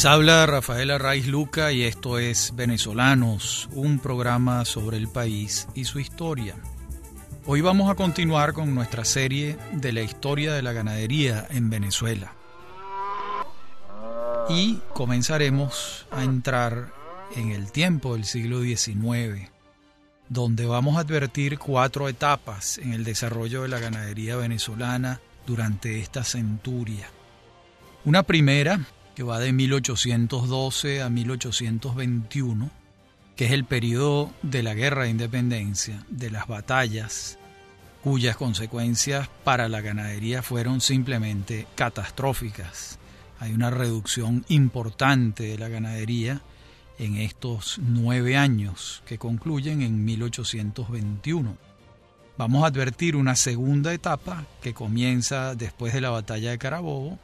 [0.00, 5.84] Les habla Rafael Arraiz Luca y esto es Venezolanos, un programa sobre el país y
[5.84, 6.56] su historia.
[7.44, 12.32] Hoy vamos a continuar con nuestra serie de la historia de la ganadería en Venezuela.
[14.48, 16.94] Y comenzaremos a entrar
[17.36, 19.50] en el tiempo del siglo XIX,
[20.30, 26.24] donde vamos a advertir cuatro etapas en el desarrollo de la ganadería venezolana durante esta
[26.24, 27.10] centuria.
[28.06, 28.80] Una primera
[29.14, 32.70] que va de 1812 a 1821,
[33.36, 37.38] que es el periodo de la guerra de independencia, de las batallas,
[38.02, 42.98] cuyas consecuencias para la ganadería fueron simplemente catastróficas.
[43.38, 46.42] Hay una reducción importante de la ganadería
[46.98, 51.56] en estos nueve años que concluyen en 1821.
[52.36, 57.18] Vamos a advertir una segunda etapa que comienza después de la batalla de Carabobo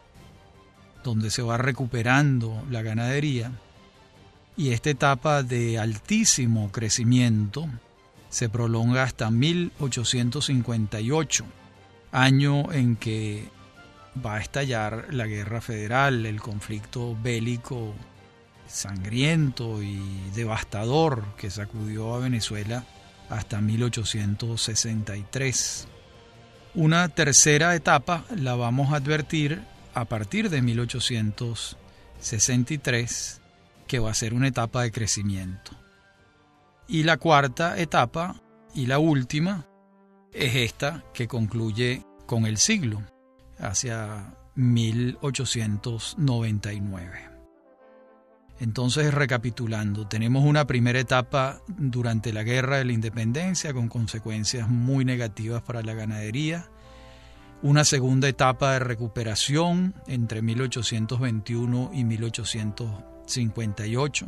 [1.06, 3.53] donde se va recuperando la ganadería
[4.56, 7.69] y esta etapa de altísimo crecimiento
[8.28, 11.44] se prolonga hasta 1858,
[12.11, 13.48] año en que
[14.25, 17.94] va a estallar la guerra federal, el conflicto bélico
[18.66, 20.00] sangriento y
[20.34, 22.83] devastador que sacudió a Venezuela
[23.31, 25.86] hasta 1863.
[26.75, 33.41] Una tercera etapa la vamos a advertir a partir de 1863,
[33.86, 35.72] que va a ser una etapa de crecimiento.
[36.86, 38.42] Y la cuarta etapa
[38.75, 39.66] y la última
[40.34, 43.00] es esta que concluye con el siglo,
[43.58, 47.31] hacia 1899.
[48.60, 55.06] Entonces, recapitulando, tenemos una primera etapa durante la Guerra de la Independencia con consecuencias muy
[55.06, 56.69] negativas para la ganadería,
[57.62, 64.27] una segunda etapa de recuperación entre 1821 y 1858,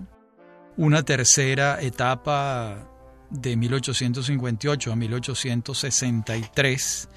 [0.77, 2.89] una tercera etapa
[3.31, 7.09] de 1858 a 1863,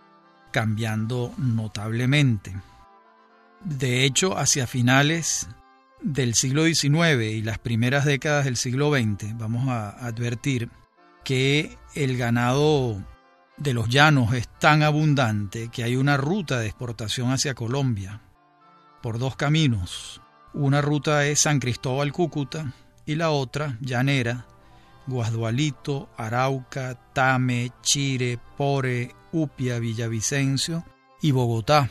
[0.50, 2.54] cambiando notablemente.
[3.64, 5.48] De hecho, hacia finales
[6.00, 10.70] del siglo XIX y las primeras décadas del siglo XX, vamos a advertir
[11.25, 13.03] que el ganado
[13.56, 18.20] de los llanos es tan abundante que hay una ruta de exportación hacia Colombia
[19.03, 20.20] por dos caminos.
[20.54, 22.72] Una ruta es San Cristóbal Cúcuta
[23.04, 24.46] y la otra, llanera,
[25.06, 30.84] Guasdualito, Arauca, Tame, Chire, Pore, Upia, Villavicencio
[31.20, 31.90] y Bogotá.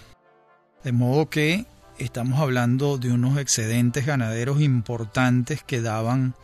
[0.83, 1.65] De modo que
[1.97, 6.35] estamos hablando de unos excedentes ganaderos importantes que daban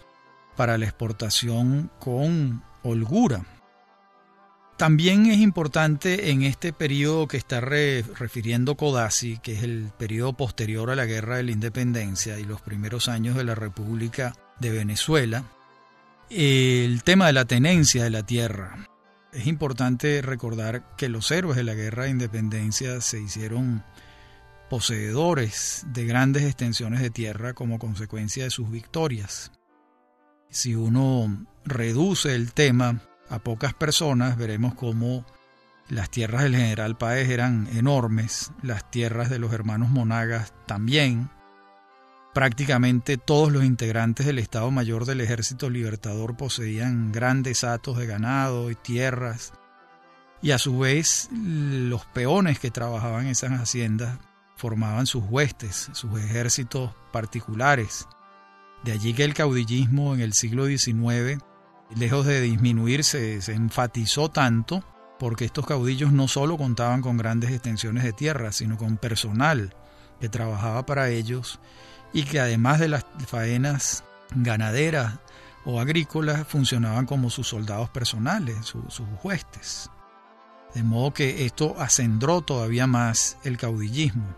[0.56, 3.46] para la exportación con holgura.
[4.78, 10.90] También es importante en este periodo que está refiriendo Codazzi, que es el periodo posterior
[10.90, 15.44] a la Guerra de la Independencia y los primeros años de la República de Venezuela,
[16.30, 18.88] el tema de la tenencia de la tierra.
[19.34, 23.84] Es importante recordar que los héroes de la guerra de independencia se hicieron
[24.70, 29.52] poseedores de grandes extensiones de tierra como consecuencia de sus victorias.
[30.50, 35.26] Si uno reduce el tema a pocas personas, veremos cómo
[35.90, 41.30] las tierras del general Páez eran enormes, las tierras de los hermanos Monagas también.
[42.34, 48.72] Prácticamente todos los integrantes del Estado Mayor del Ejército Libertador poseían grandes hatos de ganado
[48.72, 49.54] y tierras,
[50.42, 54.18] y a su vez los peones que trabajaban en esas haciendas
[54.58, 58.08] formaban sus huestes, sus ejércitos particulares.
[58.84, 61.42] De allí que el caudillismo en el siglo XIX,
[61.96, 64.84] lejos de disminuir, se, enfatizó tanto
[65.20, 69.76] porque estos caudillos no solo contaban con grandes extensiones de tierra, sino con personal
[70.20, 71.60] que trabajaba para ellos
[72.14, 74.04] y que además de las faenas
[74.36, 75.16] ganaderas
[75.66, 79.90] o agrícolas funcionaban como sus soldados personales, sus huestes.
[80.74, 84.36] De modo que esto acendró todavía más el caudillismo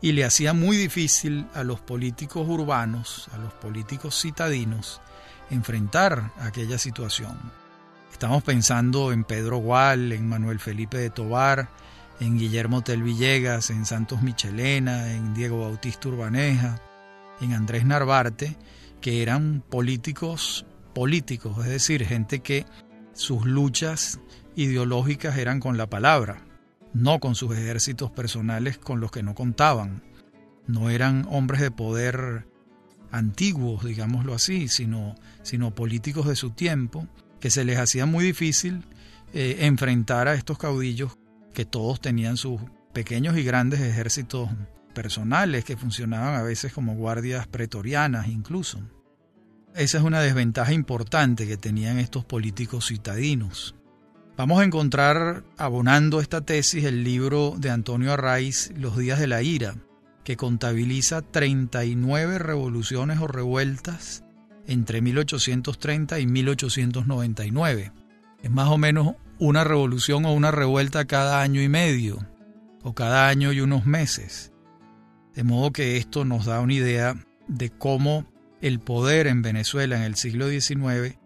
[0.00, 5.00] y le hacía muy difícil a los políticos urbanos, a los políticos citadinos,
[5.50, 7.38] enfrentar aquella situación.
[8.12, 11.68] Estamos pensando en Pedro Gual, en Manuel Felipe de Tobar,
[12.20, 16.78] en Guillermo Tel Villegas, en Santos Michelena, en Diego Bautista Urbaneja,
[17.40, 18.56] en Andrés Narvarte,
[19.00, 22.64] que eran políticos políticos, es decir, gente que
[23.12, 24.20] sus luchas
[24.56, 26.46] ideológicas eran con la palabra,
[26.94, 30.02] no con sus ejércitos personales con los que no contaban.
[30.66, 32.46] No eran hombres de poder
[33.10, 37.06] antiguos, digámoslo así, sino, sino políticos de su tiempo,
[37.40, 38.84] que se les hacía muy difícil
[39.34, 41.18] eh, enfrentar a estos caudillos
[41.52, 42.60] que todos tenían sus
[42.92, 44.48] pequeños y grandes ejércitos
[44.94, 48.80] personales que funcionaban a veces como guardias pretorianas incluso.
[49.74, 53.74] Esa es una desventaja importante que tenían estos políticos citadinos.
[54.36, 59.42] Vamos a encontrar, abonando esta tesis, el libro de Antonio Arraiz, Los días de la
[59.42, 59.74] ira,
[60.24, 64.24] que contabiliza 39 revoluciones o revueltas
[64.66, 67.92] entre 1830 y 1899.
[68.42, 72.18] Es más o menos una revolución o una revuelta cada año y medio,
[72.82, 74.53] o cada año y unos meses.
[75.34, 77.16] De modo que esto nos da una idea
[77.48, 78.26] de cómo
[78.60, 81.18] el poder en Venezuela en el siglo XIX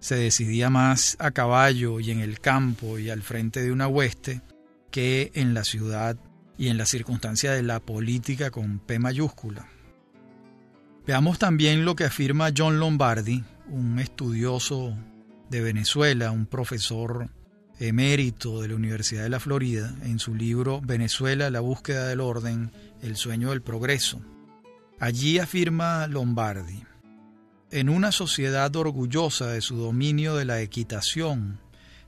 [0.00, 4.42] se decidía más a caballo y en el campo y al frente de una hueste
[4.90, 6.16] que en la ciudad
[6.56, 9.68] y en la circunstancia de la política con P mayúscula.
[11.06, 14.94] Veamos también lo que afirma John Lombardi, un estudioso
[15.48, 17.30] de Venezuela, un profesor
[17.78, 22.72] emérito de la Universidad de la Florida, en su libro Venezuela, la búsqueda del orden,
[23.02, 24.20] el sueño del progreso.
[25.00, 26.84] Allí afirma Lombardi,
[27.70, 31.60] en una sociedad orgullosa de su dominio de la equitación,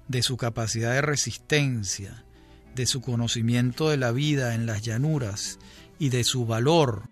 [0.08, 2.25] de su capacidad de resistencia,
[2.75, 5.58] de su conocimiento de la vida en las llanuras
[5.98, 7.08] y de su valor,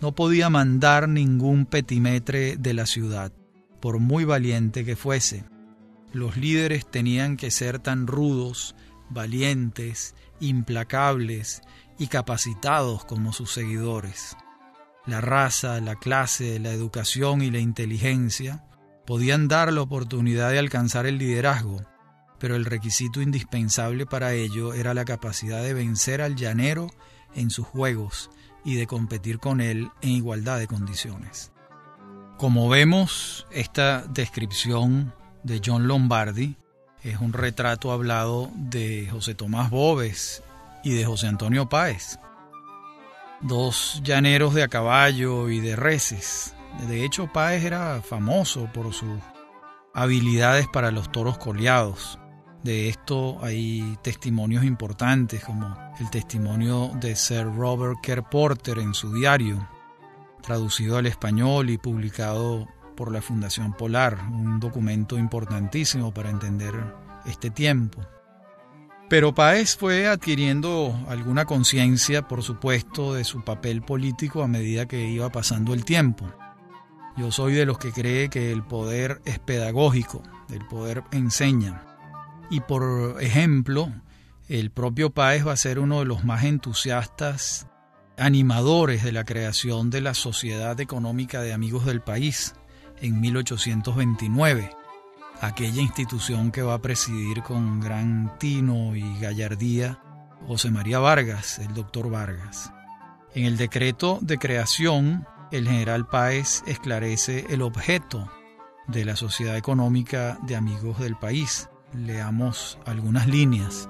[0.00, 3.32] no podía mandar ningún petimetre de la ciudad,
[3.80, 5.44] por muy valiente que fuese.
[6.12, 8.76] Los líderes tenían que ser tan rudos,
[9.10, 11.62] valientes, implacables
[11.98, 14.36] y capacitados como sus seguidores
[15.08, 18.62] la raza, la clase, la educación y la inteligencia
[19.06, 21.80] podían dar la oportunidad de alcanzar el liderazgo,
[22.38, 26.90] pero el requisito indispensable para ello era la capacidad de vencer al llanero
[27.34, 28.30] en sus juegos
[28.66, 31.52] y de competir con él en igualdad de condiciones.
[32.36, 36.56] Como vemos, esta descripción de John Lombardi
[37.02, 40.42] es un retrato hablado de José Tomás Bobes
[40.88, 42.18] y de José Antonio Páez
[43.40, 46.54] dos llaneros de a caballo y de reses.
[46.86, 49.20] De hecho, Páez era famoso por sus
[49.94, 52.18] habilidades para los toros coleados.
[52.62, 59.12] De esto hay testimonios importantes, como el testimonio de Sir Robert Kerr Porter en su
[59.12, 59.68] diario,
[60.42, 62.66] traducido al español y publicado
[62.96, 66.74] por la Fundación Polar, un documento importantísimo para entender
[67.26, 68.00] este tiempo.
[69.08, 75.08] Pero Páez fue adquiriendo alguna conciencia, por supuesto, de su papel político a medida que
[75.08, 76.30] iba pasando el tiempo.
[77.16, 81.84] Yo soy de los que cree que el poder es pedagógico, el poder enseña.
[82.50, 83.90] Y por ejemplo,
[84.46, 87.66] el propio Páez va a ser uno de los más entusiastas
[88.18, 92.54] animadores de la creación de la Sociedad Económica de Amigos del País
[93.00, 94.77] en 1829
[95.40, 100.00] aquella institución que va a presidir con gran tino y gallardía
[100.46, 102.72] José María Vargas, el doctor Vargas.
[103.34, 108.30] En el decreto de creación, el general Páez esclarece el objeto
[108.86, 111.68] de la Sociedad Económica de Amigos del País.
[111.94, 113.88] Leamos algunas líneas.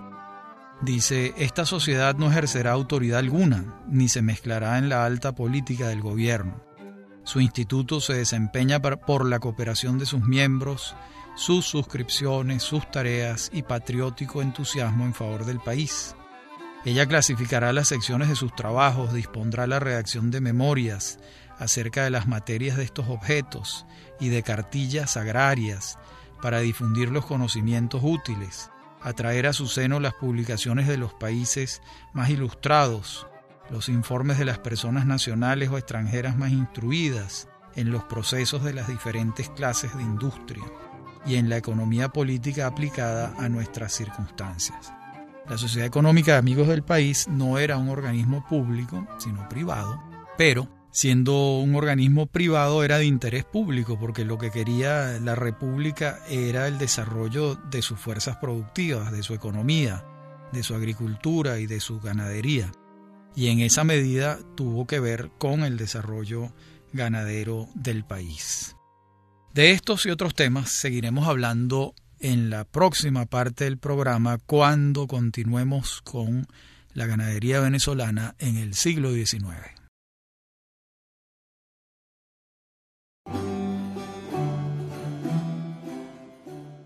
[0.81, 6.02] Dice, esta sociedad no ejercerá autoridad alguna, ni se mezclará en la alta política del
[6.02, 6.62] gobierno.
[7.25, 10.95] Su instituto se desempeña por la cooperación de sus miembros
[11.38, 16.16] sus suscripciones, sus tareas y patriótico entusiasmo en favor del país.
[16.85, 21.21] Ella clasificará las secciones de sus trabajos, dispondrá la redacción de memorias
[21.57, 23.87] acerca de las materias de estos objetos
[24.18, 25.97] y de cartillas agrarias
[26.42, 32.30] para difundir los conocimientos útiles, atraer a su seno las publicaciones de los países más
[32.30, 33.28] ilustrados,
[33.71, 38.88] los informes de las personas nacionales o extranjeras más instruidas en los procesos de las
[38.88, 40.64] diferentes clases de industria
[41.29, 44.93] y en la economía política aplicada a nuestras circunstancias.
[45.49, 50.03] La Sociedad Económica de Amigos del País no era un organismo público, sino privado,
[50.37, 56.19] pero siendo un organismo privado era de interés público, porque lo que quería la República
[56.29, 60.05] era el desarrollo de sus fuerzas productivas, de su economía,
[60.53, 62.73] de su agricultura y de su ganadería.
[63.35, 66.53] Y en esa medida tuvo que ver con el desarrollo
[66.93, 68.78] ganadero del país.
[69.59, 76.00] De estos y otros temas seguiremos hablando en la próxima parte del programa cuando continuemos
[76.03, 76.47] con
[76.95, 79.49] la ganadería venezolana en el siglo XIX.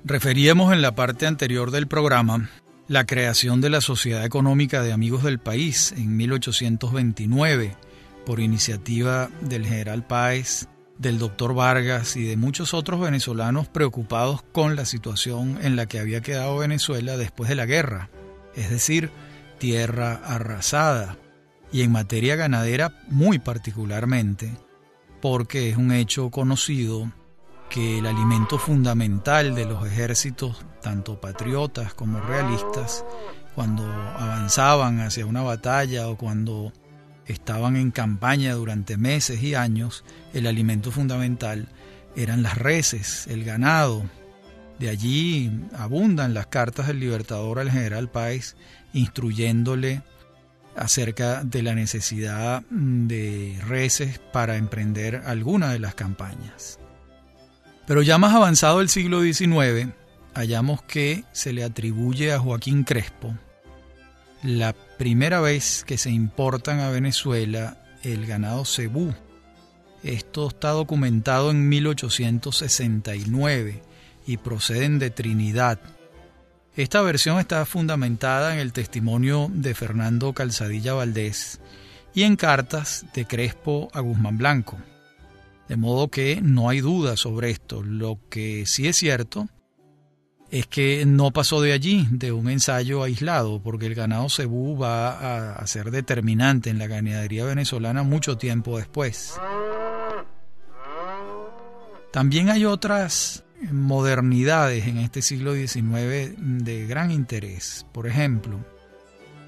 [0.05, 2.49] Referíamos en la parte anterior del programa
[2.89, 7.77] la creación de la Sociedad Económica de Amigos del País en 1829
[8.25, 10.69] por iniciativa del general Páez,
[11.03, 15.99] del doctor Vargas y de muchos otros venezolanos preocupados con la situación en la que
[15.99, 18.09] había quedado Venezuela después de la guerra,
[18.55, 19.11] es decir,
[19.59, 21.19] tierra arrasada,
[21.73, 24.57] y en materia ganadera muy particularmente,
[25.21, 27.11] porque es un hecho conocido
[27.69, 33.05] que el alimento fundamental de los ejércitos, tanto patriotas como realistas,
[33.57, 36.73] cuando avanzaban hacia una batalla o cuando
[37.27, 41.69] estaban en campaña durante meses y años, el alimento fundamental
[42.17, 44.05] eran las reses, el ganado.
[44.79, 48.57] De allí abundan las cartas del libertador al general Páez
[48.93, 50.03] instruyéndole
[50.77, 56.79] acerca de la necesidad de reses para emprender alguna de las campañas.
[57.87, 59.93] Pero ya más avanzado el siglo XIX,
[60.35, 63.35] hallamos que se le atribuye a Joaquín Crespo
[64.43, 69.13] la primera vez que se importan a Venezuela el ganado cebú.
[70.05, 73.83] Esto está documentado en 1869
[74.29, 75.81] y proceden de Trinidad.
[76.77, 81.59] Esta versión está fundamentada en el testimonio de Fernando Calzadilla Valdés
[82.15, 84.79] y en cartas de Crespo a Guzmán Blanco.
[85.69, 87.83] De modo que no hay duda sobre esto.
[87.83, 89.49] Lo que sí es cierto
[90.53, 95.55] es que no pasó de allí, de un ensayo aislado, porque el ganado cebú va
[95.55, 99.41] a, ser determinante en la ganadería venezolana mucho tiempo después.
[102.13, 107.87] También hay otras modernidades en este siglo XIX de gran interés.
[107.91, 108.63] Por ejemplo,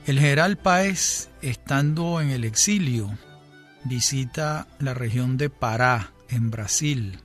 [0.07, 3.11] el general Páez, estando en el exilio,
[3.85, 7.21] visita la región de Pará, en Brasil,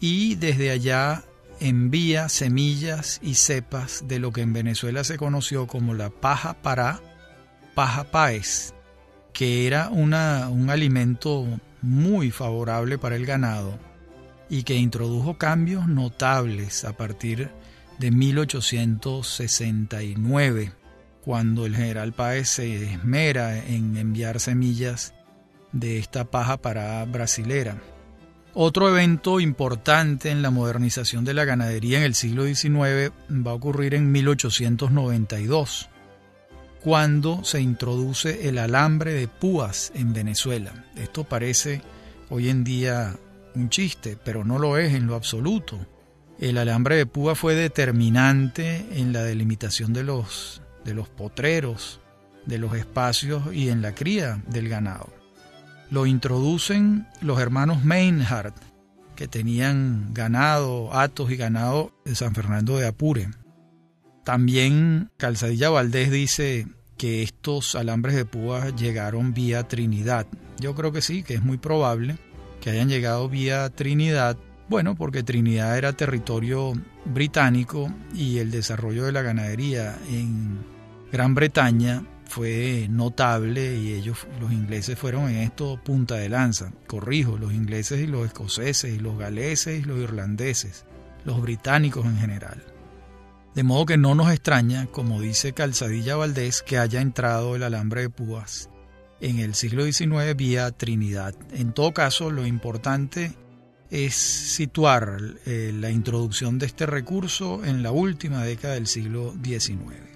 [0.00, 1.22] y desde allá
[1.60, 7.00] envía semillas y cepas de lo que en Venezuela se conoció como la paja para
[7.74, 8.74] paja paes,
[9.32, 11.46] que era una, un alimento
[11.82, 13.78] muy favorable para el ganado
[14.48, 17.50] y que introdujo cambios notables a partir
[17.98, 20.72] de 1869,
[21.22, 25.14] cuando el general Páez se esmera en enviar semillas
[25.72, 27.80] de esta paja para brasilera.
[28.52, 33.54] Otro evento importante en la modernización de la ganadería en el siglo XIX va a
[33.54, 35.88] ocurrir en 1892,
[36.80, 40.84] cuando se introduce el alambre de púas en Venezuela.
[40.96, 41.82] Esto parece
[42.28, 43.16] hoy en día
[43.54, 45.78] un chiste, pero no lo es en lo absoluto.
[46.40, 52.00] El alambre de púa fue determinante en la delimitación de los, de los potreros,
[52.46, 55.19] de los espacios y en la cría del ganado
[55.90, 58.54] lo introducen los hermanos Meinhardt,
[59.16, 63.28] que tenían ganado, atos y ganado de San Fernando de Apure.
[64.24, 66.66] También Calzadilla Valdés dice
[66.96, 70.26] que estos alambres de púas llegaron vía Trinidad.
[70.58, 72.18] Yo creo que sí, que es muy probable
[72.60, 74.36] que hayan llegado vía Trinidad.
[74.68, 76.74] Bueno, porque Trinidad era territorio
[77.06, 80.58] británico y el desarrollo de la ganadería en
[81.10, 86.72] Gran Bretaña fue notable y ellos, los ingleses, fueron en esto punta de lanza.
[86.86, 90.86] Corrijo, los ingleses y los escoceses y los galeses y los irlandeses,
[91.24, 92.62] los británicos en general.
[93.56, 98.02] De modo que no nos extraña, como dice Calzadilla Valdés, que haya entrado el alambre
[98.02, 98.70] de púas
[99.20, 101.34] en el siglo XIX vía Trinidad.
[101.50, 103.34] En todo caso, lo importante
[103.90, 110.09] es situar eh, la introducción de este recurso en la última década del siglo XIX.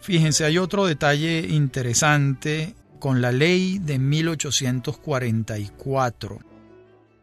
[0.00, 6.38] Fíjense, hay otro detalle interesante con la ley de 1844.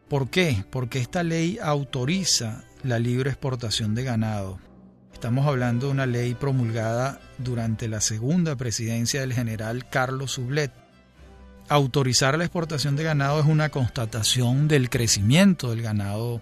[0.08, 0.64] ¿Por qué?
[0.70, 4.58] Porque esta ley autoriza la libre exportación de ganado.
[5.12, 10.70] Estamos hablando de una ley promulgada durante la segunda presidencia del general Carlos Sublet.
[11.68, 16.40] Autorizar la exportación de ganado es una constatación del crecimiento del ganado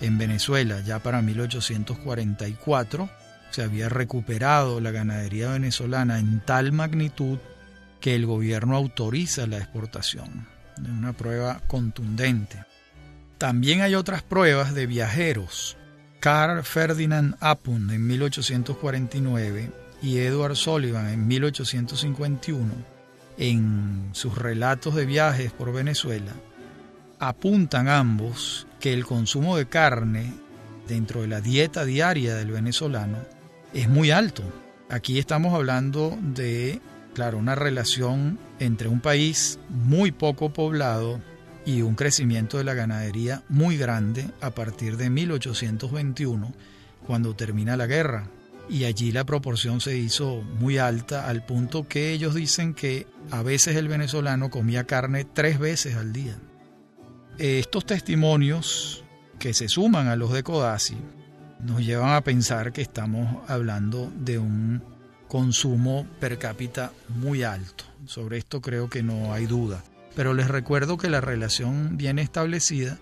[0.00, 0.82] en Venezuela.
[0.82, 3.08] Ya para 1844
[3.50, 7.38] se había recuperado la ganadería venezolana en tal magnitud
[8.00, 10.46] que el gobierno autoriza la exportación.
[10.76, 12.64] Es una prueba contundente.
[13.38, 15.76] También hay otras pruebas de viajeros.
[16.20, 19.70] Carl Ferdinand Apun en 1849
[20.02, 22.72] y Edward Sullivan en 1851,
[23.38, 26.32] en sus relatos de viajes por Venezuela,
[27.20, 30.32] apuntan ambos que el consumo de carne
[30.88, 33.37] dentro de la dieta diaria del venezolano
[33.72, 34.42] es muy alto.
[34.88, 36.80] Aquí estamos hablando de,
[37.14, 41.20] claro, una relación entre un país muy poco poblado
[41.66, 46.54] y un crecimiento de la ganadería muy grande a partir de 1821,
[47.06, 48.28] cuando termina la guerra.
[48.70, 53.42] Y allí la proporción se hizo muy alta al punto que ellos dicen que a
[53.42, 56.38] veces el venezolano comía carne tres veces al día.
[57.38, 59.04] Estos testimonios
[59.38, 60.96] que se suman a los de Codazzi
[61.60, 64.82] nos llevan a pensar que estamos hablando de un
[65.28, 67.84] consumo per cápita muy alto.
[68.06, 69.82] Sobre esto creo que no hay duda
[70.18, 72.98] pero les recuerdo que la relación viene establecida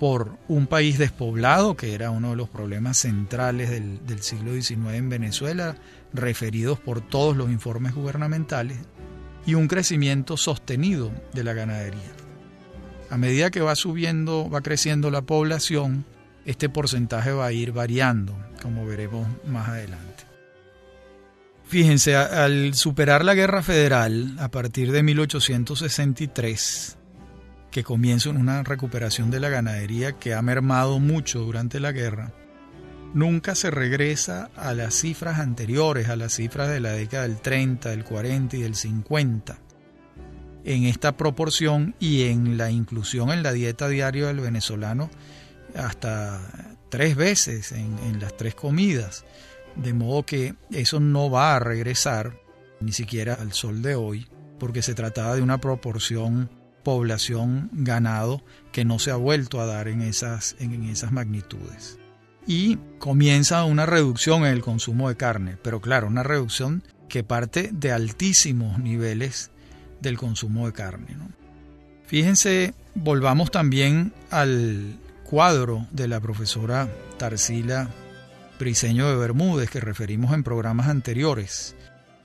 [0.00, 5.08] por un país despoblado, que era uno de los problemas centrales del, siglo XIX en
[5.08, 5.76] Venezuela,
[6.12, 8.78] referidos por todos los informes gubernamentales,
[9.46, 12.10] y un crecimiento sostenido de la ganadería.
[13.10, 16.04] A medida que va subiendo, va creciendo la población,
[16.46, 20.24] este porcentaje va a ir variando, como veremos más adelante.
[21.66, 26.96] Fíjense, al superar la guerra federal a partir de 1863,
[27.72, 32.32] que comienza una recuperación de la ganadería que ha mermado mucho durante la guerra,
[33.14, 37.90] nunca se regresa a las cifras anteriores, a las cifras de la década del 30,
[37.90, 39.58] del 40 y del 50.
[40.64, 45.10] En esta proporción y en la inclusión en la dieta diaria del venezolano
[45.76, 46.40] hasta
[46.88, 49.24] tres veces en, las tres comidas
[49.74, 52.40] de modo que eso no va a regresar
[52.80, 54.26] ni siquiera al sol de hoy,
[54.58, 56.50] porque se trataba de una proporción
[56.82, 61.98] población ganado que no se ha vuelto a dar en esas, en esas magnitudes.
[62.46, 67.70] Y comienza una reducción en el consumo de carne, pero claro, una reducción que parte
[67.72, 69.50] de altísimos niveles
[70.00, 71.16] del consumo de carne.
[72.06, 77.90] Fíjense, volvamos también al cuadro de la profesora Tarsila
[78.60, 81.74] Briseño de Bermúdez que referimos en programas anteriores.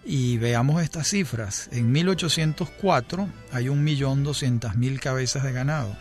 [0.05, 1.67] Y veamos estas cifras.
[1.71, 5.97] En 1804 hay 1.200.000 cabezas de ganado.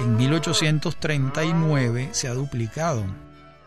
[0.00, 3.06] En 1839 se ha duplicado.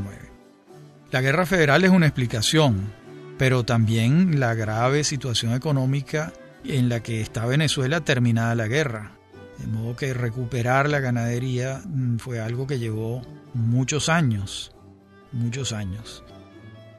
[1.10, 2.92] La guerra federal es una explicación,
[3.38, 6.32] pero también la grave situación económica
[6.64, 9.17] en la que está Venezuela terminada la guerra.
[9.58, 13.22] De modo que recuperar la ganadería mm, fue algo que llevó
[13.54, 14.72] muchos años
[15.32, 16.24] muchos años.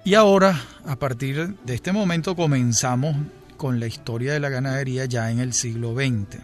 [0.03, 3.15] Y ahora, a partir de este momento, comenzamos
[3.57, 6.39] con la historia de la ganadería ya en el siglo XX,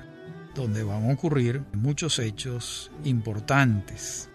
[0.53, 4.29] donde van a ocurrir muchos hechos importantes.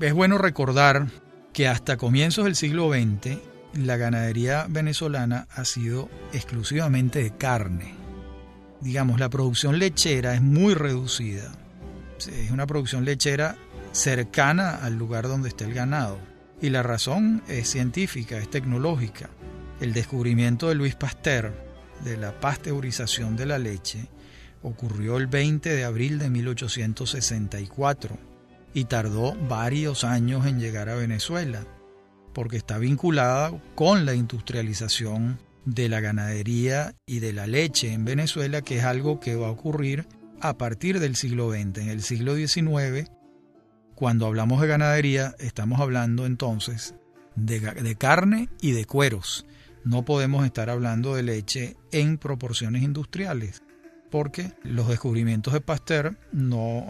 [0.00, 1.08] Es bueno recordar
[1.52, 3.38] que hasta comienzos del siglo XX
[3.74, 8.05] la ganadería venezolana ha sido exclusivamente de carne.
[8.80, 11.52] Digamos, la producción lechera es muy reducida.
[12.18, 13.56] Es una producción lechera
[13.92, 16.18] cercana al lugar donde está el ganado.
[16.60, 19.30] Y la razón es científica, es tecnológica.
[19.80, 21.52] El descubrimiento de Luis Pasteur
[22.04, 24.08] de la pasteurización de la leche
[24.62, 28.18] ocurrió el 20 de abril de 1864
[28.74, 31.64] y tardó varios años en llegar a Venezuela,
[32.34, 38.62] porque está vinculada con la industrialización de la ganadería y de la leche en Venezuela,
[38.62, 40.06] que es algo que va a ocurrir
[40.40, 41.78] a partir del siglo XX.
[41.78, 43.10] En el siglo XIX
[43.94, 46.94] Cuando hablamos de ganadería, estamos hablando entonces
[47.34, 49.44] de, de carne y de cueros.
[49.84, 53.62] No podemos estar hablando de leche en proporciones industriales
[54.10, 56.86] porque los descubrimientos de Pasteur no,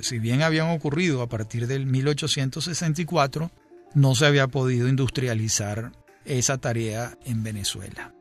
[0.00, 3.50] si bien habían ocurrido a partir del 1864,
[3.94, 5.92] no se había podido industrializar
[6.26, 8.12] esa tarea en Venezuela.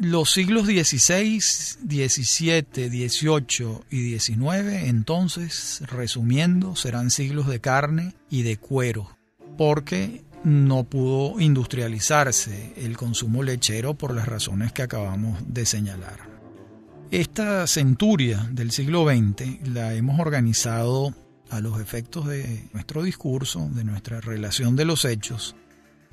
[0.00, 8.56] Los siglos XVI, XVII, XVIII y XIX, entonces, resumiendo, serán siglos de carne y de
[8.56, 9.16] cuero,
[9.56, 16.28] porque no pudo industrializarse el consumo lechero por las razones que acabamos de señalar.
[17.10, 21.14] Esta centuria del siglo XX la hemos organizado
[21.50, 25.54] a los efectos de nuestro discurso, de nuestra relación de los hechos,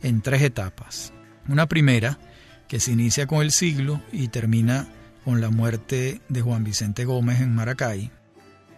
[0.04, 1.14] en tres etapas.
[1.48, 2.20] Una primera,
[2.68, 4.88] que se inicia con el siglo y termina
[5.24, 8.12] con la muerte de Juan Vicente Gómez en Maracay.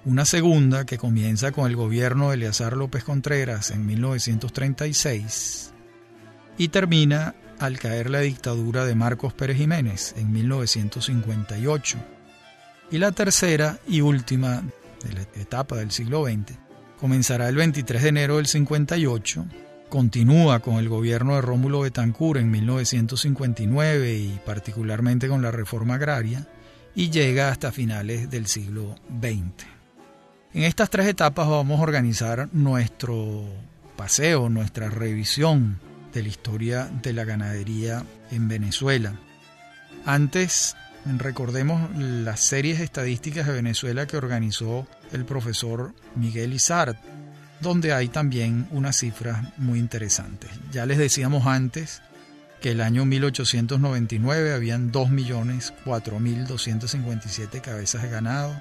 [0.05, 5.73] Una segunda, que comienza con el gobierno de Eleazar López Contreras en 1936
[6.57, 11.97] y termina al caer la dictadura de Marcos Pérez Jiménez en 1958.
[12.91, 14.61] Y la tercera y última
[15.03, 16.57] de la etapa del siglo XX
[16.99, 19.45] comenzará el 23 de enero del 58,
[19.89, 26.47] continúa con el gobierno de Rómulo Betancourt en 1959 y particularmente con la reforma agraria
[26.95, 29.65] y llega hasta finales del siglo XX.
[30.53, 33.43] En estas tres etapas vamos a organizar nuestro
[33.97, 35.79] paseo, nuestra revisión
[36.13, 39.19] de la historia de la ganadería en Venezuela.
[40.05, 40.75] Antes,
[41.17, 46.95] recordemos las series estadísticas de Venezuela que organizó el profesor Miguel Izard,
[47.65, 50.49] donde hay también unas cifras muy interesantes.
[50.71, 52.01] Ya les decíamos antes
[52.62, 58.56] que el año 1899 habían 2.004.257 cabezas de ganado.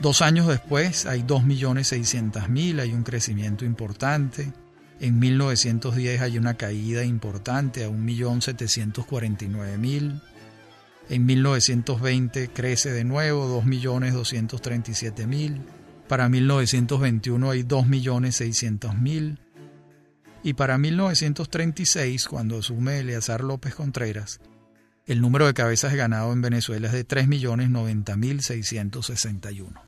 [0.00, 4.52] Dos años después hay 2.600.000, hay un crecimiento importante.
[5.00, 10.22] En 1910 hay una caída importante a 1.749.000.
[11.08, 15.77] En 1920 crece de nuevo 2.237.000.
[16.08, 19.38] Para 1921 hay 2.600.000.
[20.42, 24.40] Y para 1936, cuando asume Eleazar López Contreras,
[25.04, 29.82] el número de cabezas ganado en Venezuela es de 3.090.661.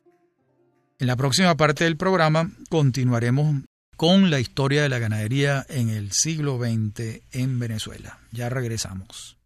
[0.99, 3.63] En la próxima parte del programa continuaremos
[3.97, 8.19] con la historia de la ganadería en el siglo XX en Venezuela.
[8.31, 9.39] Ya regresamos.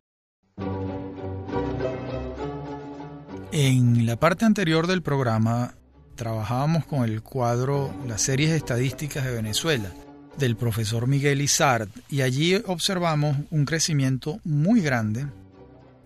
[3.53, 5.75] En la parte anterior del programa
[6.15, 9.91] trabajábamos con el cuadro Las series estadísticas de Venezuela
[10.37, 15.27] del profesor Miguel Izard y allí observamos un crecimiento muy grande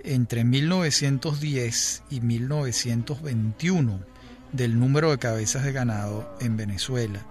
[0.03, 3.99] entre 1910 y 1921
[4.51, 7.25] del número de cabezas de ganado en Venezuela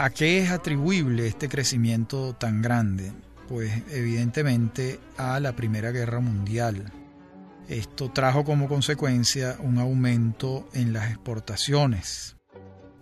[0.00, 3.12] ¿A qué es atribuible este crecimiento tan grande?
[3.50, 6.90] Pues evidentemente a la Primera Guerra Mundial.
[7.70, 12.36] Esto trajo como consecuencia un aumento en las exportaciones,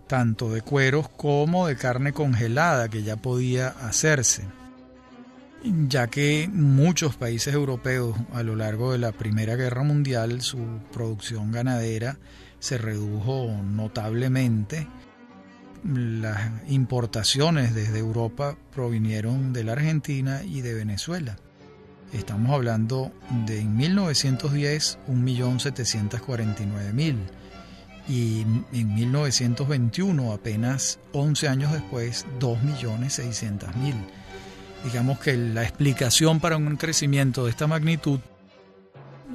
[0.05, 4.43] tanto de cueros como de carne congelada que ya podía hacerse,
[5.87, 10.59] ya que muchos países europeos a lo largo de la Primera Guerra Mundial su
[10.93, 12.19] producción ganadera
[12.59, 14.87] se redujo notablemente
[15.83, 21.37] las importaciones desde Europa provinieron de la Argentina y de Venezuela.
[22.13, 23.11] Estamos hablando
[23.45, 27.15] de en 1910 1.749.000
[28.07, 33.93] y en 1921, apenas 11 años después, 2.600.000.
[34.83, 38.19] Digamos que la explicación para un crecimiento de esta magnitud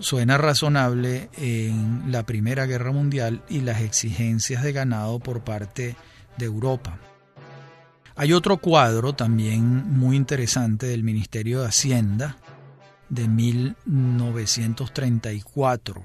[0.00, 5.94] suena razonable en la Primera Guerra Mundial y las exigencias de ganado por parte
[6.36, 6.98] de Europa.
[8.16, 12.38] Hay otro cuadro también muy interesante del Ministerio de Hacienda
[13.08, 16.02] de 1934.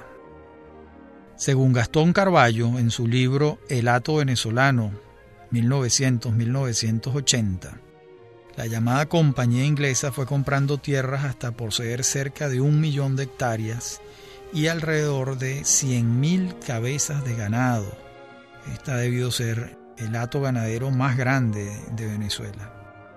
[1.39, 4.91] Según Gastón Carballo, en su libro El Hato Venezolano,
[5.53, 7.79] 1900-1980,
[8.57, 14.01] la llamada compañía inglesa fue comprando tierras hasta poseer cerca de un millón de hectáreas
[14.51, 17.89] y alrededor de 100.000 cabezas de ganado.
[18.73, 23.07] Esta ha debido ser el hato ganadero más grande de Venezuela.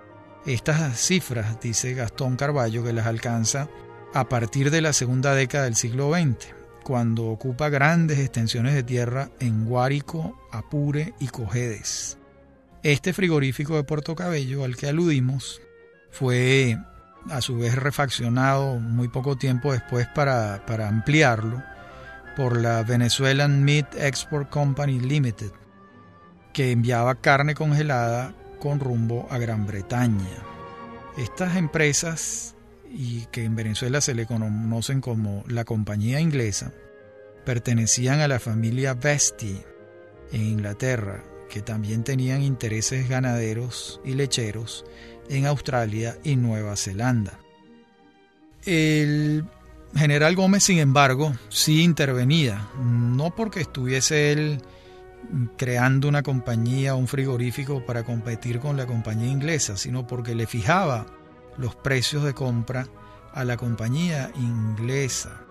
[0.45, 3.67] Estas cifras, dice Gastón Carballo, que las alcanza
[4.13, 9.29] a partir de la segunda década del siglo XX, cuando ocupa grandes extensiones de tierra
[9.39, 12.17] en Guárico, Apure y Cojedes.
[12.83, 15.61] Este frigorífico de Puerto Cabello al que aludimos
[16.11, 16.77] fue
[17.29, 21.63] a su vez refaccionado muy poco tiempo después para, para ampliarlo
[22.35, 25.51] por la Venezuelan Meat Export Company Limited,
[26.51, 30.43] que enviaba carne congelada con rumbo a Gran Bretaña.
[31.17, 32.52] Estas empresas
[32.93, 36.71] y que en Venezuela se le conocen como la compañía inglesa,
[37.43, 39.59] pertenecían a la familia Vesti
[40.31, 44.85] en Inglaterra, que también tenían intereses ganaderos y lecheros
[45.27, 47.39] en Australia y Nueva Zelanda.
[48.63, 49.43] El
[49.95, 54.61] general Gómez, sin embargo, sí intervenía, no porque estuviese él
[55.57, 61.05] creando una compañía, un frigorífico para competir con la compañía inglesa, sino porque le fijaba
[61.57, 62.87] los precios de compra
[63.33, 65.41] a la compañía inglesa.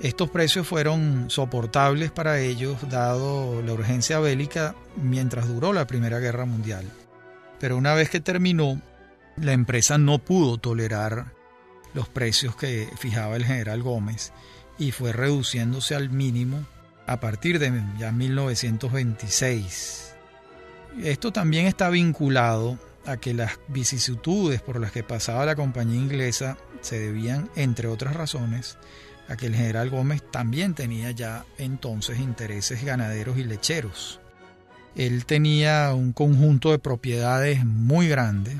[0.00, 6.44] Estos precios fueron soportables para ellos dado la urgencia bélica mientras duró la Primera Guerra
[6.44, 6.84] Mundial.
[7.58, 8.82] Pero una vez que terminó,
[9.36, 11.32] la empresa no pudo tolerar
[11.94, 14.34] los precios que fijaba el general Gómez
[14.78, 16.66] y fue reduciéndose al mínimo
[17.06, 20.14] a partir de ya 1926.
[21.02, 26.58] Esto también está vinculado a que las vicisitudes por las que pasaba la compañía inglesa
[26.80, 28.78] se debían, entre otras razones,
[29.28, 34.20] a que el general Gómez también tenía ya entonces intereses ganaderos y lecheros.
[34.94, 38.56] Él tenía un conjunto de propiedades muy grande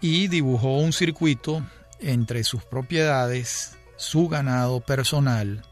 [0.00, 1.66] y dibujó un circuito
[2.00, 5.62] entre sus propiedades, su ganado personal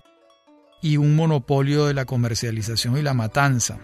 [0.83, 3.79] y un monopolio de la comercialización y la matanza,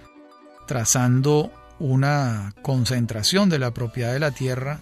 [0.67, 4.81] trazando una concentración de la propiedad de la tierra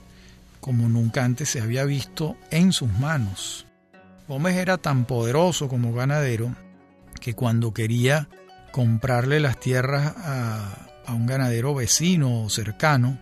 [0.61, 3.67] como nunca antes se había visto en sus manos.
[4.29, 6.55] Gómez era tan poderoso como ganadero
[7.21, 8.29] que cuando quería
[8.71, 13.19] comprarle las tierras a, un ganadero vecino o cercano,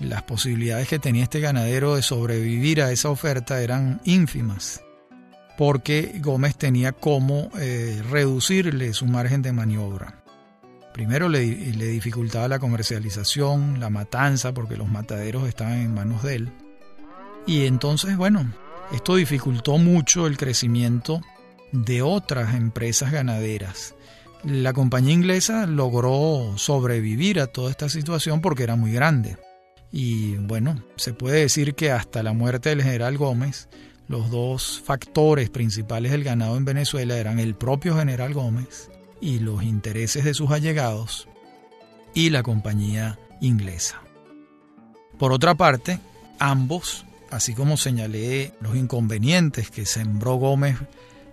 [0.00, 4.80] las posibilidades que tenía este ganadero de sobrevivir a esa oferta eran ínfimas
[5.56, 10.21] porque Gómez tenía cómo eh, reducirle su margen de maniobra.
[10.92, 16.52] Primero le, dificultaba la comercialización, la matanza, porque los mataderos estaban en manos de él.
[17.46, 18.52] Y entonces, bueno,
[18.92, 21.22] esto dificultó mucho el crecimiento
[21.72, 23.94] de otras empresas ganaderas.
[24.44, 29.38] La compañía inglesa logró sobrevivir a toda esta situación porque era muy grande.
[29.90, 33.68] Y bueno, se puede decir que hasta la muerte del general Gómez,
[34.08, 38.90] los dos factores principales del ganado en Venezuela eran el propio general Gómez
[39.22, 41.28] y los intereses de sus allegados
[42.12, 44.02] y la compañía inglesa.
[45.18, 46.00] Por otra parte,
[46.38, 50.76] ambos, así como señalé los inconvenientes que sembró Gómez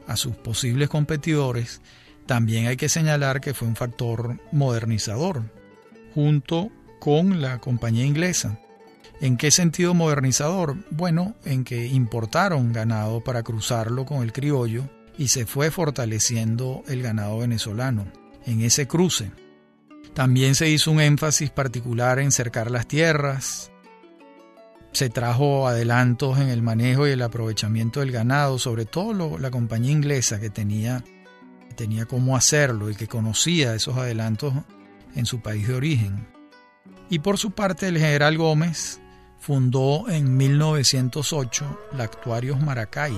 [0.07, 1.81] a sus posibles competidores,
[2.27, 5.41] también hay que señalar que fue un factor modernizador,
[6.13, 8.59] junto con la compañía inglesa,
[9.21, 10.77] ¿En qué sentido modernizador?
[10.91, 17.03] Bueno, en que importaron ganado para cruzarlo con el criollo y se fue fortaleciendo el
[17.03, 18.07] ganado venezolano
[18.45, 19.33] en ese cruce.
[20.13, 23.69] También se hizo un énfasis particular en cercar las tierras,
[24.93, 29.91] se trajo adelantos en el manejo y el aprovechamiento del ganado, sobre todo la compañía
[29.91, 31.03] inglesa que tenía,
[31.75, 34.53] tenía cómo hacerlo y que conocía esos adelantos
[35.15, 36.27] en su país de origen.
[37.09, 39.01] Y por su parte el general Gómez
[39.37, 43.13] fundó en 1908 la Actuarios Maracay,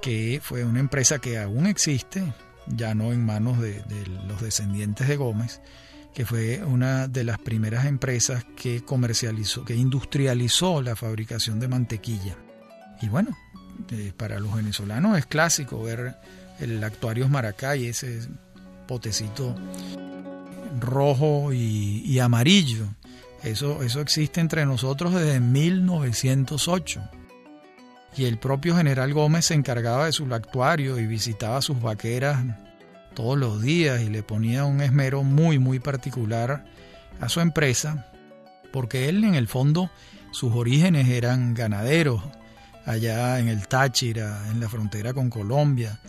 [0.00, 2.22] que fue una empresa que aún existe,
[2.66, 3.82] ya no en manos de,
[4.26, 5.60] los descendientes de Gómez,
[6.14, 12.36] que fue una de las primeras empresas que comercializó, que industrializó la fabricación de mantequilla.
[13.00, 13.36] Y bueno,
[13.90, 16.16] eh, para los venezolanos es clásico ver
[16.58, 18.20] el Actuarios Maracay, ese
[18.86, 19.54] potecito
[20.78, 22.86] rojo y, amarillo.
[23.42, 27.19] Eso, eso existe entre nosotros desde 1908.
[28.16, 32.44] Y el propio general Gómez se encargaba de su actuario y visitaba sus vaqueras
[33.14, 36.64] todos los días y le ponía un esmero muy muy particular
[37.20, 38.06] a su empresa,
[38.72, 39.90] porque él en el fondo
[40.30, 42.22] sus orígenes eran ganaderos,
[42.86, 46.00] allá en el Táchira, en la frontera con Colombia,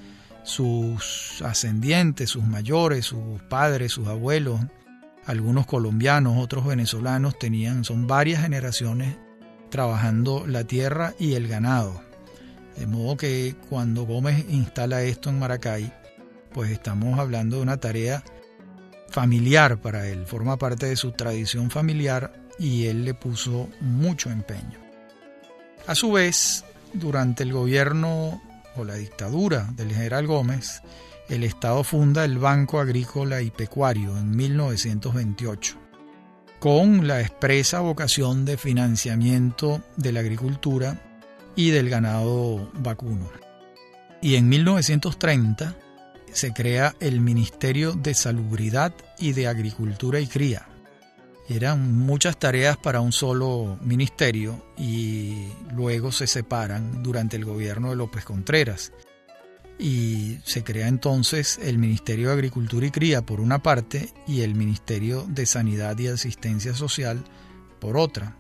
[0.44, 4.60] sus ascendientes, sus mayores, sus padres, sus abuelos,
[5.26, 9.18] algunos colombianos, otros venezolanos tenían, son varias generaciones
[9.72, 12.04] trabajando la tierra y el ganado.
[12.78, 15.92] De modo que cuando Gómez instala esto en Maracay,
[16.54, 18.24] pues estamos hablando de una tarea
[19.10, 24.80] familiar para él, forma parte de su tradición familiar y él le puso mucho empeño.
[25.88, 28.42] A su vez, durante el gobierno
[28.76, 30.82] o la dictadura del general Gómez,
[31.28, 35.81] el Estado funda el Banco Agrícola y Pecuario en 1928,
[36.62, 41.02] con la expresa vocación de financiamiento de la agricultura
[41.56, 43.28] y del ganado vacuno.
[44.22, 45.76] Y en 1930
[46.32, 50.68] se crea el Ministerio de Salubridad y de Agricultura y Cría.
[51.50, 57.96] Eran muchas tareas para un solo ministerio y luego se separan durante el gobierno de
[57.96, 58.94] López Contreras.
[59.82, 64.54] Y se crea entonces el Ministerio de Agricultura y Cría por una parte y el
[64.54, 67.24] Ministerio de Sanidad y Asistencia Social
[67.80, 68.38] por otra,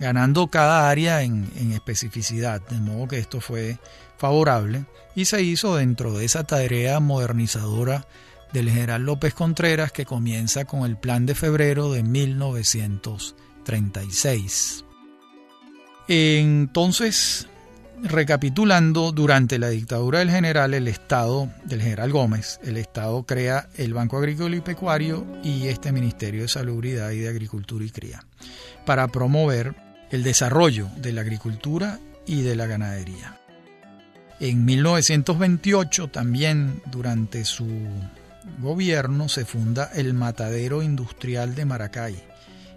[0.00, 3.78] ganando cada área en, especificidad, de modo que esto fue
[4.16, 8.06] favorable y se hizo dentro de esa tarea modernizadora
[8.54, 14.86] del general López Contreras que comienza con el plan de febrero de 1936.
[16.08, 17.46] Entonces,
[18.02, 23.94] recapitulando, durante la dictadura del general, el Estado, del general Gómez, el Estado crea el
[23.94, 28.24] Banco Agrícola y Pecuario y este Ministerio de Salubridad y de Agricultura y Cría,
[28.86, 29.74] para promover
[30.10, 33.38] el desarrollo de la agricultura y de la ganadería.
[34.40, 37.66] En 1928 también durante su
[38.60, 42.16] gobierno se funda el Matadero Industrial de Maracay,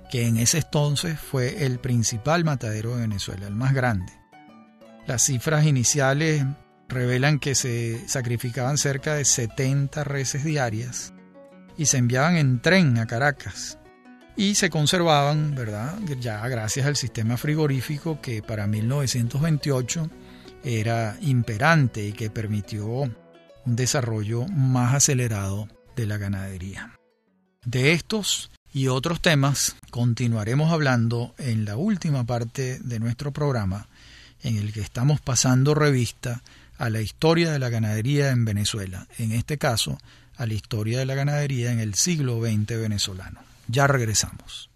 [0.09, 4.20] que en ese entonces fue el principal matadero de Venezuela, el más grande.
[5.07, 6.45] Las cifras iniciales
[6.87, 11.13] revelan que se sacrificaban cerca de 70 reses diarias
[11.77, 13.77] y se enviaban en tren a Caracas
[14.35, 15.99] y se conservaban, ¿verdad?
[16.19, 20.09] Ya gracias al sistema frigorífico que para 1928
[20.63, 23.15] era imperante y que permitió un
[23.65, 26.97] desarrollo más acelerado de la ganadería.
[27.65, 33.87] De estos y otros temas continuaremos hablando en la última parte de nuestro programa,
[34.43, 36.41] en el que estamos pasando revista
[36.77, 39.97] a la historia de la ganadería en Venezuela, en este caso
[40.35, 43.41] a la historia de la ganadería en el siglo XX venezolano.
[43.67, 44.69] Ya regresamos.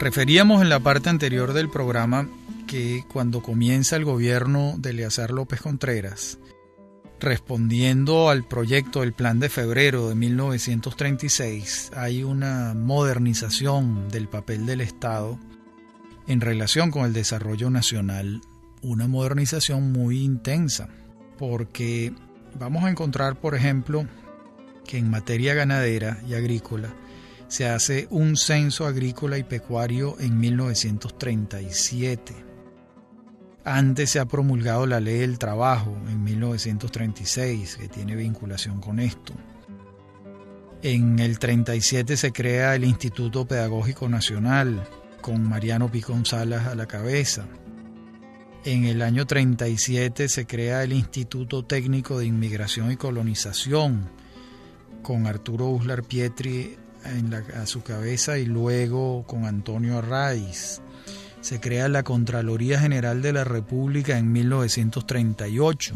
[0.00, 2.28] Referíamos en la parte anterior del programa
[2.66, 6.38] que cuando comienza el gobierno de Eleazar López Contreras,
[7.22, 14.80] respondiendo al proyecto del Plan de Febrero de 1936, hay una modernización del papel del
[14.80, 15.38] Estado
[16.26, 18.40] en relación con el desarrollo nacional,
[18.82, 20.88] una modernización muy intensa,
[21.38, 22.12] porque
[22.58, 24.06] vamos a encontrar, por ejemplo,
[24.84, 26.92] que en materia ganadera y agrícola,
[27.46, 32.51] se hace un censo agrícola y pecuario en 1937.
[33.64, 39.34] Antes se ha promulgado la ley del trabajo en 1936, que tiene vinculación con esto.
[40.82, 44.82] En el 37 se crea el Instituto Pedagógico Nacional,
[45.20, 47.46] con Mariano Picón Salas a la cabeza.
[48.64, 54.10] En el año 37 se crea el Instituto Técnico de Inmigración y Colonización,
[55.04, 56.76] con Arturo Uslar Pietri
[57.56, 60.81] a su cabeza y luego con Antonio Arraiz.
[61.42, 65.94] Se crea la Contraloría General de la República en 1938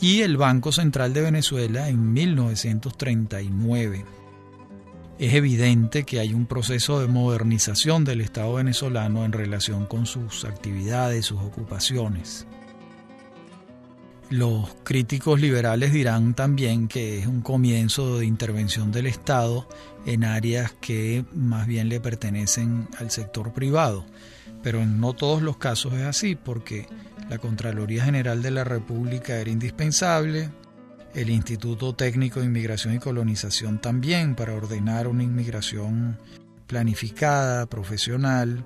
[0.00, 4.04] y el Banco Central de Venezuela en 1939.
[5.18, 10.44] es evidente que hay un proceso de modernización del Estado venezolano en relación con sus
[10.44, 12.46] actividades, sus ocupaciones.
[14.30, 19.66] Los críticos liberales dirán también que es un comienzo de intervención del Estado
[20.04, 24.04] en áreas que más bien le pertenecen al sector privado,
[24.62, 26.86] pero en no todos los casos es así, porque
[27.30, 30.50] la Contraloría General de la República era indispensable,
[31.14, 36.18] el Instituto Técnico de Inmigración y Colonización también para ordenar una inmigración
[36.66, 38.62] planificada, profesional,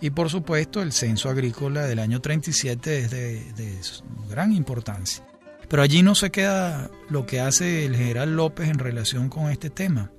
[0.00, 3.80] y por supuesto el censo agrícola del año 37 es de,
[4.28, 5.24] gran importancia.
[5.68, 9.70] Pero allí no se queda lo que hace el general López en relación con este
[9.70, 10.12] tema,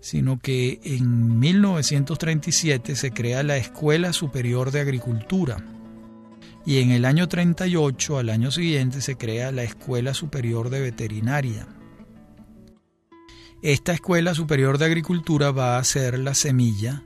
[0.00, 5.56] sino que en 1937 se crea la Escuela Superior de Agricultura
[6.66, 11.68] y en el año 38, al año siguiente, se crea la Escuela Superior de Veterinaria.
[13.62, 17.04] Esta Escuela Superior de Agricultura va a ser la semilla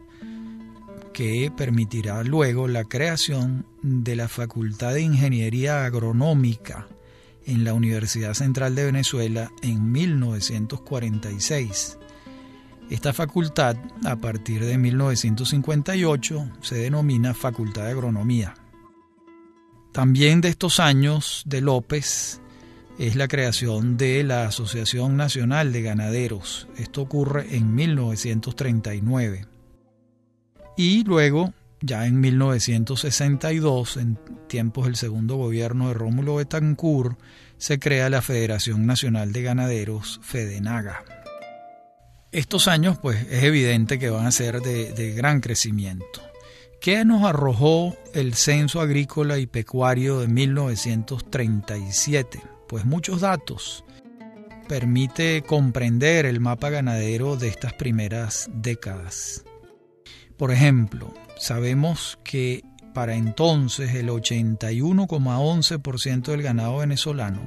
[1.13, 6.89] que permitirá luego la creación de la Facultad de Ingeniería Agronómica
[7.47, 11.99] en la Universidad Central de Venezuela en 1946.
[12.91, 18.55] Esta facultad, a partir de 1958, se denomina Facultad de Agronomía.
[19.93, 22.41] También de estos años de López
[22.99, 26.69] es la creación de la Asociación Nacional de Ganaderos.
[26.77, 29.50] Esto ocurre en 1939.
[30.83, 31.53] Y luego,
[31.83, 34.19] ya en 1962, en
[34.49, 37.19] tiempos del segundo gobierno de Rómulo Betancourt,
[37.59, 41.05] se crea la Federación Nacional de Ganaderos, FEDENAGA.
[42.33, 46.23] Estos años, pues, es evidente que van a ser de, gran crecimiento.
[46.81, 52.41] ¿Qué nos arrojó el Censo Agrícola y Pecuario de 1937?
[52.67, 53.85] Pues muchos datos.
[54.67, 59.45] Permite comprender el mapa ganadero de estas primeras décadas.
[60.41, 62.65] Por ejemplo, sabemos que
[62.95, 67.43] para entonces el 81,11% del ganado venezolano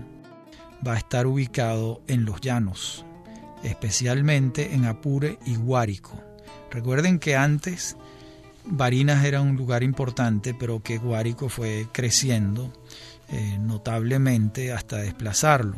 [0.88, 3.04] va a estar ubicado en los llanos,
[3.64, 6.22] especialmente en Apure y Guárico.
[6.70, 7.98] Recuerden que antes
[8.64, 12.72] Barinas era un lugar importante, pero que Guárico fue creciendo
[13.30, 15.78] eh, notablemente hasta desplazarlo.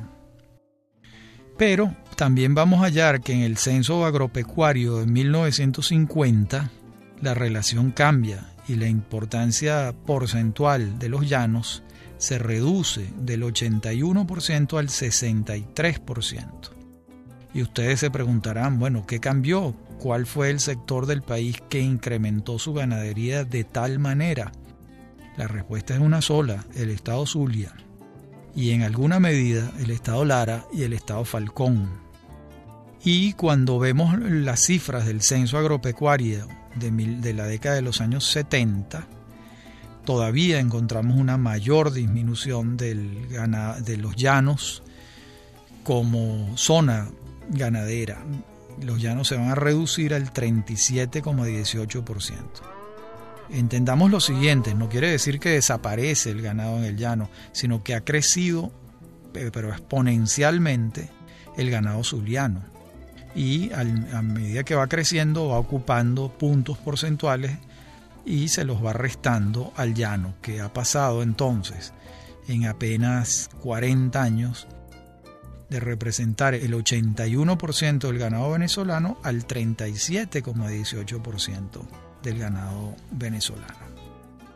[1.57, 6.72] Pero también vamos a hallar que en el censo agropecuario de 1950
[7.22, 11.84] la relación cambia y la importancia porcentual de los llanos
[12.18, 16.76] se reduce del 81% al 63%.
[17.53, 19.76] Y ustedes se preguntarán, bueno, ¿qué cambió?
[19.99, 24.51] ¿Cuál fue el sector del país que incrementó su ganadería de tal manera?
[25.38, 27.74] La respuesta es una sola, el estado Zulia.
[28.55, 31.89] Y en alguna medida el estado Lara y el estado Falcón.
[33.03, 39.07] Y cuando vemos las cifras del censo agropecuario de, la década de los años 70,
[40.05, 43.28] todavía encontramos una mayor disminución del
[43.84, 44.84] de los llanos
[45.84, 47.09] como zona
[47.49, 48.23] ganadera.
[48.82, 52.34] Los llanos se van a reducir al 37,18%.
[53.51, 57.93] Entendamos lo siguiente, no quiere decir que desaparece el ganado en el llano, sino que
[57.93, 58.71] ha crecido,
[59.32, 61.11] pero exponencialmente,
[61.55, 62.74] el ganado zuliano
[63.36, 63.83] y a
[64.21, 67.57] medida que va creciendo va ocupando puntos porcentuales
[68.25, 71.93] y se los va restando al llano, que ha pasado entonces
[72.47, 74.67] en apenas 40 años
[75.69, 81.81] de representar el 81% del ganado venezolano al 37,18%
[82.23, 83.86] del ganado venezolano.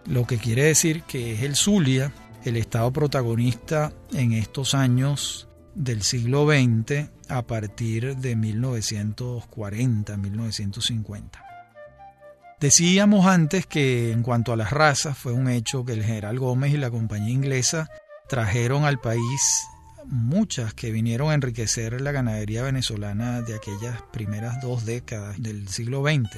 [0.05, 2.11] Lo que quiere decir que es el Zulia
[2.45, 5.48] el estado protagonista en estos años
[5.79, 11.45] del siglo XX a partir de 1940, 1950.
[12.59, 16.73] Decíamos antes que en cuanto a las razas fue un hecho que el general Gómez
[16.73, 17.89] y la compañía inglesa
[18.27, 19.63] trajeron al país
[20.05, 26.03] muchas que vinieron a enriquecer la ganadería venezolana de aquellas primeras dos décadas del siglo
[26.03, 26.29] XX,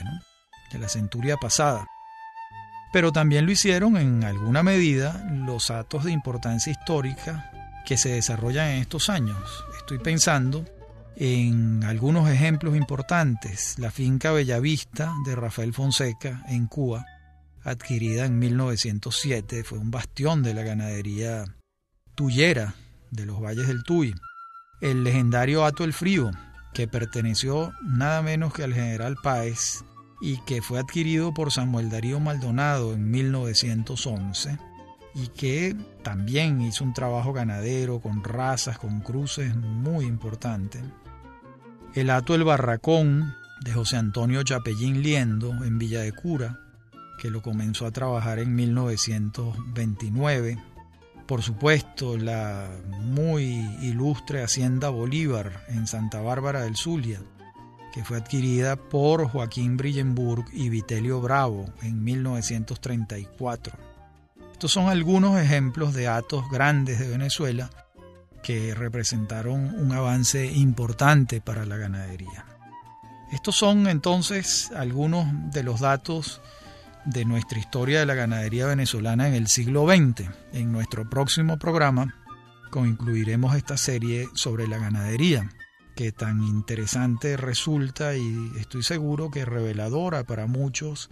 [0.71, 1.87] de la centuria pasada.
[2.93, 7.51] Pero también lo hicieron en alguna medida los actos de importancia histórica
[7.86, 9.65] que se desarrollan en estos años.
[9.77, 10.65] Estoy pensando
[11.15, 13.77] en algunos ejemplos importantes.
[13.77, 17.05] La finca Bellavista de Rafael Fonseca en Cuba,
[17.63, 21.45] adquirida en 1907, fue un bastión de la ganadería
[22.15, 22.75] tuyera
[23.11, 24.15] de los valles del Tuy.
[24.82, 26.32] El legendario Ato el Frío,
[26.73, 29.84] que perteneció nada menos que al general Páez
[30.21, 34.70] y que fue adquirido por Samuel Darío Maldonado en 1911
[35.14, 40.80] y que también hizo un trabajo ganadero con razas, con cruces muy importante.
[41.93, 46.59] el Ato El Barracón de José Antonio Chapellín Liendo en Villa de Cura,
[47.20, 50.57] que lo comenzó a trabajar en 1929.
[51.28, 52.68] Por supuesto, la
[53.03, 53.43] muy
[53.82, 57.20] ilustre Hacienda Bolívar en Santa Bárbara del Zulia,
[57.93, 63.90] que fue adquirida por Joaquín Brillenburg y Vitelio Bravo en 1934.
[64.62, 67.72] Estos son algunos ejemplos de atos grandes de Venezuela
[68.43, 72.45] que representaron un avance importante para la ganadería.
[73.32, 76.41] Estos son entonces algunos de los datos
[77.05, 80.30] de nuestra historia de la ganadería venezolana en el siglo XX.
[80.53, 82.14] En nuestro próximo programa
[82.70, 85.49] concluiremos esta serie sobre la ganadería,
[85.95, 91.09] que tan interesante resulta y estoy seguro que reveladora para muchos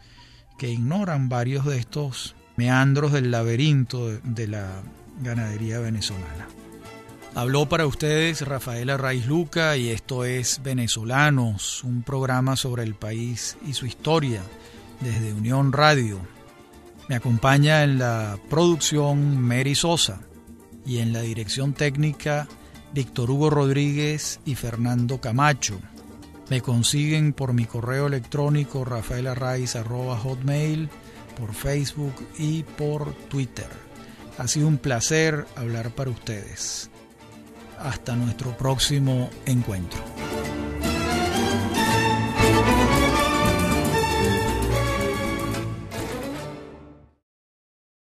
[0.60, 4.82] que ignoran varios de estos meandros del laberinto de la
[5.24, 6.49] ganadería venezolana.
[7.34, 13.55] Habló para ustedes Rafaela Raiz Luca y esto es Venezolanos, un programa sobre el país
[13.66, 14.41] y su historia
[14.99, 16.20] desde Unión Radio.
[17.07, 20.20] Me acompaña en la producción Mary Sosa
[20.86, 22.49] y en la dirección técnica
[22.93, 25.80] Víctor Hugo Rodríguez y Fernando Camacho.
[26.49, 30.89] Me consiguen por mi correo electrónico rafaelarraiz.hotmail,
[31.40, 33.68] por Facebook y por Twitter.
[34.38, 36.90] Ha sido un placer hablar para ustedes.
[37.80, 40.00] Hasta nuestro próximo encuentro.